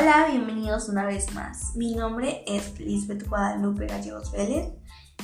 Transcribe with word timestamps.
Hola, 0.00 0.28
bienvenidos 0.30 0.88
una 0.88 1.04
vez 1.04 1.34
más. 1.34 1.76
Mi 1.76 1.94
nombre 1.94 2.42
es 2.46 2.80
Lisbeth 2.80 3.28
Guadalupe 3.28 3.86
Gallegos 3.86 4.32
Vélez, 4.32 4.72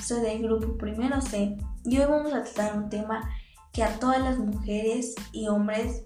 soy 0.04 0.20
del 0.20 0.42
grupo 0.42 0.76
Primero 0.76 1.22
C 1.22 1.56
y 1.82 1.96
hoy 1.96 2.04
vamos 2.04 2.34
a 2.34 2.42
tratar 2.42 2.76
un 2.76 2.90
tema 2.90 3.26
que 3.72 3.82
a 3.82 3.98
todas 3.98 4.20
las 4.20 4.36
mujeres 4.36 5.14
y 5.32 5.48
hombres 5.48 6.02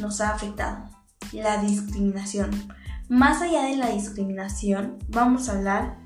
nos 0.00 0.20
ha 0.20 0.34
afectado, 0.34 0.90
la 1.32 1.62
discriminación. 1.62 2.50
Más 3.08 3.40
allá 3.40 3.62
de 3.62 3.78
la 3.78 3.88
discriminación, 3.88 4.98
vamos 5.08 5.48
a 5.48 5.52
hablar 5.56 5.96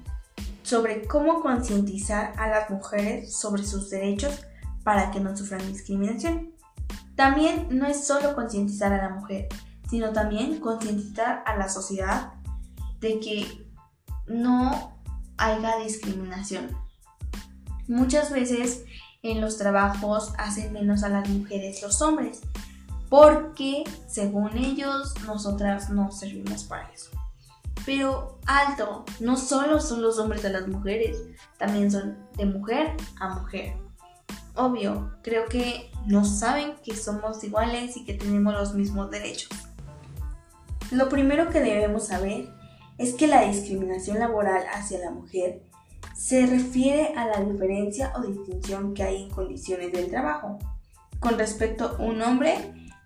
sobre 0.62 1.08
cómo 1.08 1.40
concientizar 1.40 2.32
a 2.38 2.46
las 2.46 2.70
mujeres 2.70 3.36
sobre 3.36 3.64
sus 3.64 3.90
derechos 3.90 4.46
para 4.84 5.10
que 5.10 5.18
no 5.18 5.36
sufran 5.36 5.66
discriminación. 5.66 6.52
También 7.16 7.66
no 7.70 7.88
es 7.88 8.06
solo 8.06 8.36
concientizar 8.36 8.92
a 8.92 8.98
la 8.98 9.08
mujer, 9.08 9.48
sino 9.88 10.12
también 10.12 10.60
concientizar 10.60 11.42
a 11.46 11.56
la 11.56 11.68
sociedad 11.68 12.34
de 13.00 13.20
que 13.20 13.66
no 14.26 14.98
haya 15.36 15.78
discriminación. 15.78 16.76
Muchas 17.86 18.30
veces 18.30 18.84
en 19.22 19.40
los 19.40 19.58
trabajos 19.58 20.32
hacen 20.38 20.72
menos 20.72 21.02
a 21.02 21.08
las 21.08 21.28
mujeres 21.28 21.82
los 21.82 22.00
hombres, 22.02 22.40
porque 23.08 23.84
según 24.06 24.56
ellos 24.56 25.14
nosotras 25.26 25.90
no 25.90 26.10
servimos 26.12 26.64
para 26.64 26.90
eso. 26.92 27.10
Pero 27.84 28.38
alto, 28.46 29.04
no 29.20 29.36
solo 29.36 29.80
son 29.80 30.02
los 30.02 30.18
hombres 30.18 30.44
a 30.44 30.48
las 30.48 30.66
mujeres, 30.68 31.18
también 31.58 31.90
son 31.90 32.16
de 32.36 32.46
mujer 32.46 32.96
a 33.20 33.34
mujer. 33.34 33.76
Obvio, 34.54 35.16
creo 35.22 35.46
que 35.46 35.90
no 36.06 36.24
saben 36.24 36.74
que 36.82 36.96
somos 36.96 37.42
iguales 37.44 37.96
y 37.96 38.04
que 38.04 38.14
tenemos 38.14 38.54
los 38.54 38.74
mismos 38.74 39.10
derechos. 39.10 39.50
Lo 40.94 41.08
primero 41.08 41.50
que 41.50 41.58
debemos 41.58 42.06
saber 42.06 42.50
es 42.98 43.14
que 43.14 43.26
la 43.26 43.40
discriminación 43.40 44.20
laboral 44.20 44.62
hacia 44.72 45.00
la 45.00 45.10
mujer 45.10 45.64
se 46.14 46.46
refiere 46.46 47.14
a 47.16 47.26
la 47.26 47.40
diferencia 47.40 48.12
o 48.14 48.22
distinción 48.22 48.94
que 48.94 49.02
hay 49.02 49.24
en 49.24 49.30
condiciones 49.30 49.90
del 49.90 50.08
trabajo. 50.08 50.60
Con 51.18 51.36
respecto 51.36 51.96
a 51.98 52.00
un 52.00 52.22
hombre, 52.22 52.54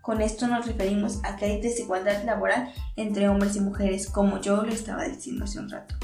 con 0.02 0.20
esto 0.20 0.48
nos 0.48 0.66
referimos 0.66 1.20
a 1.24 1.36
que 1.36 1.46
hay 1.46 1.62
desigualdad 1.62 2.24
laboral 2.24 2.70
entre 2.96 3.26
hombres 3.26 3.56
y 3.56 3.60
mujeres, 3.60 4.06
como 4.06 4.38
yo 4.38 4.64
lo 4.64 4.72
estaba 4.72 5.04
diciendo 5.04 5.44
hace 5.44 5.58
un 5.58 5.70
rato. 5.70 5.94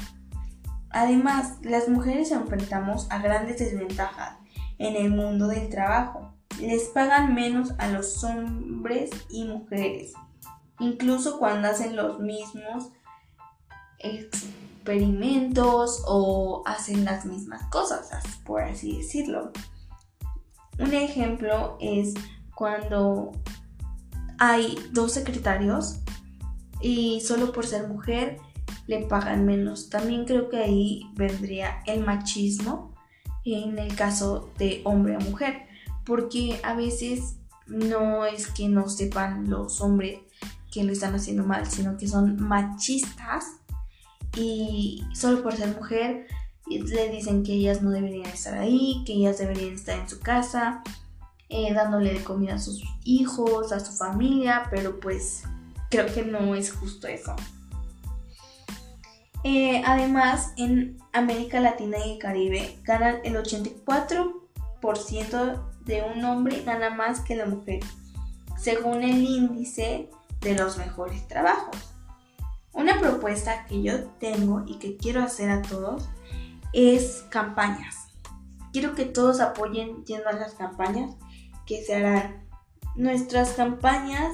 Además, 0.89 1.59
las 1.61 1.87
mujeres 1.87 2.31
enfrentamos 2.31 3.05
a 3.11 3.19
grandes 3.19 3.59
desventajas 3.59 4.39
en 4.79 4.95
el 4.95 5.11
mundo 5.11 5.47
del 5.47 5.69
trabajo. 5.69 6.33
Les 6.59 6.85
pagan 6.85 7.35
menos 7.35 7.75
a 7.77 7.89
los 7.89 8.23
hombres 8.23 9.11
y 9.29 9.43
mujeres 9.43 10.13
incluso 10.79 11.39
cuando 11.39 11.69
hacen 11.69 11.95
los 11.95 12.19
mismos 12.19 12.89
experimentos 13.99 16.03
o 16.05 16.63
hacen 16.65 17.05
las 17.05 17.25
mismas 17.25 17.63
cosas, 17.69 18.09
por 18.45 18.61
así 18.61 18.97
decirlo. 18.97 19.51
Un 20.77 20.93
ejemplo 20.93 21.77
es 21.79 22.13
cuando 22.53 23.31
hay 24.37 24.77
dos 24.91 25.13
secretarios 25.13 25.99
y 26.81 27.21
solo 27.21 27.51
por 27.51 27.65
ser 27.65 27.87
mujer 27.87 28.37
le 28.87 29.05
pagan 29.05 29.45
menos. 29.45 29.89
También 29.89 30.25
creo 30.25 30.49
que 30.49 30.57
ahí 30.57 31.09
vendría 31.15 31.81
el 31.85 32.03
machismo 32.03 32.93
en 33.43 33.79
el 33.79 33.95
caso 33.95 34.49
de 34.57 34.81
hombre 34.83 35.15
a 35.15 35.19
mujer, 35.19 35.67
porque 36.05 36.59
a 36.63 36.73
veces 36.73 37.37
no 37.67 38.25
es 38.25 38.47
que 38.47 38.67
no 38.67 38.89
sepan 38.89 39.49
los 39.49 39.81
hombres 39.81 40.19
que 40.75 40.83
lo 40.83 40.91
están 40.91 41.15
haciendo 41.15 41.45
mal, 41.45 41.65
sino 41.65 41.97
que 41.97 42.05
son 42.05 42.37
machistas 42.37 43.45
y 44.35 45.01
solo 45.13 45.41
por 45.41 45.55
ser 45.55 45.73
mujer 45.73 46.27
le 46.67 47.09
dicen 47.09 47.43
que 47.43 47.53
ellas 47.53 47.81
no 47.81 47.91
deberían 47.91 48.29
estar 48.29 48.57
ahí, 48.57 49.01
que 49.05 49.13
ellas 49.13 49.37
deberían 49.37 49.75
estar 49.75 49.97
en 49.97 50.09
su 50.09 50.19
casa, 50.19 50.83
eh, 51.47 51.73
dándole 51.73 52.11
de 52.11 52.21
comida 52.25 52.55
a 52.55 52.59
sus 52.59 52.83
hijos, 53.05 53.71
a 53.71 53.79
su 53.79 53.93
familia, 53.93 54.63
pero 54.69 54.99
pues 54.99 55.43
creo 55.89 56.13
que 56.13 56.25
no 56.25 56.55
es 56.55 56.73
justo 56.73 57.07
eso. 57.07 57.37
Eh, 59.45 59.81
además, 59.85 60.51
en 60.57 60.97
América 61.13 61.61
Latina 61.61 61.99
y 62.05 62.11
el 62.13 62.19
Caribe 62.19 62.79
ganan 62.83 63.19
el 63.23 63.37
84% 63.37 65.63
de 65.85 66.03
un 66.03 66.25
hombre 66.25 66.63
gana 66.65 66.89
más 66.89 67.21
que 67.21 67.37
la 67.37 67.45
mujer, 67.45 67.79
según 68.57 69.03
el 69.03 69.23
índice 69.23 70.09
de 70.45 70.55
los 70.55 70.77
mejores 70.77 71.27
trabajos. 71.27 71.75
Una 72.71 72.99
propuesta 72.99 73.65
que 73.65 73.81
yo 73.81 74.05
tengo 74.19 74.63
y 74.67 74.77
que 74.77 74.95
quiero 74.95 75.23
hacer 75.23 75.49
a 75.49 75.61
todos 75.63 76.07
es 76.71 77.25
campañas. 77.29 78.07
Quiero 78.71 78.93
que 78.93 79.05
todos 79.05 79.39
apoyen 79.39 80.05
yendo 80.05 80.29
a 80.29 80.33
las 80.33 80.53
campañas 80.53 81.15
que 81.65 81.83
se 81.83 81.95
harán. 81.95 82.47
Nuestras 82.95 83.53
campañas, 83.53 84.33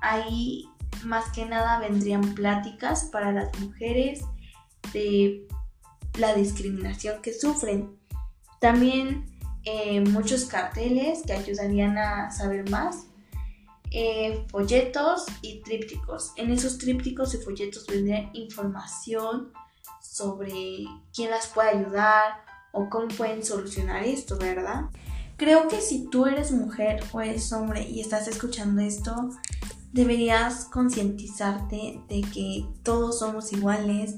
ahí 0.00 0.68
más 1.04 1.30
que 1.32 1.46
nada 1.46 1.78
vendrían 1.78 2.34
pláticas 2.34 3.04
para 3.04 3.30
las 3.30 3.56
mujeres 3.60 4.24
de 4.92 5.46
la 6.18 6.34
discriminación 6.34 7.22
que 7.22 7.32
sufren. 7.32 7.96
También 8.60 9.26
eh, 9.64 10.00
muchos 10.00 10.46
carteles 10.46 11.22
que 11.24 11.34
ayudarían 11.34 11.98
a 11.98 12.30
saber 12.30 12.68
más 12.68 13.09
eh, 13.90 14.44
folletos 14.48 15.26
y 15.42 15.60
trípticos. 15.62 16.32
En 16.36 16.50
esos 16.50 16.78
trípticos 16.78 17.34
y 17.34 17.38
folletos 17.38 17.86
vendría 17.86 18.30
información 18.34 19.52
sobre 20.00 20.84
quién 21.14 21.30
las 21.30 21.48
puede 21.48 21.70
ayudar 21.70 22.44
o 22.72 22.88
cómo 22.88 23.08
pueden 23.08 23.44
solucionar 23.44 24.04
esto, 24.04 24.38
¿verdad? 24.38 24.84
Creo 25.36 25.68
que 25.68 25.80
si 25.80 26.06
tú 26.08 26.26
eres 26.26 26.52
mujer 26.52 27.02
o 27.12 27.20
eres 27.20 27.52
hombre 27.52 27.88
y 27.88 28.00
estás 28.00 28.28
escuchando 28.28 28.82
esto, 28.82 29.30
deberías 29.92 30.66
concientizarte 30.66 32.00
de 32.08 32.20
que 32.32 32.66
todos 32.82 33.18
somos 33.18 33.52
iguales, 33.52 34.16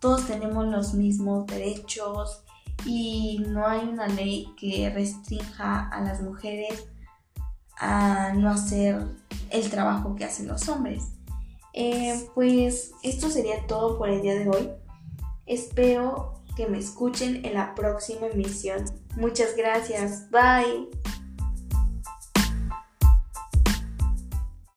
todos 0.00 0.26
tenemos 0.26 0.66
los 0.66 0.92
mismos 0.94 1.46
derechos 1.46 2.42
y 2.84 3.38
no 3.48 3.66
hay 3.66 3.88
una 3.88 4.08
ley 4.08 4.48
que 4.58 4.90
restrinja 4.90 5.88
a 5.88 6.02
las 6.02 6.20
mujeres 6.20 6.88
a 7.78 8.32
no 8.34 8.50
hacer 8.50 9.02
el 9.50 9.70
trabajo 9.70 10.14
que 10.14 10.24
hacen 10.24 10.48
los 10.48 10.68
hombres. 10.68 11.04
Eh, 11.72 12.28
pues 12.34 12.92
esto 13.02 13.30
sería 13.30 13.66
todo 13.66 13.98
por 13.98 14.08
el 14.08 14.22
día 14.22 14.34
de 14.34 14.48
hoy. 14.48 14.70
Espero 15.46 16.40
que 16.56 16.66
me 16.66 16.78
escuchen 16.78 17.44
en 17.44 17.54
la 17.54 17.74
próxima 17.74 18.28
emisión. 18.28 18.84
Muchas 19.16 19.56
gracias. 19.56 20.30
Bye. 20.30 20.88